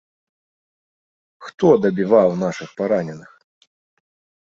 Хто 1.47 1.67
дабіваў 1.83 2.29
нашых 2.43 2.69
параненых? 2.83 3.31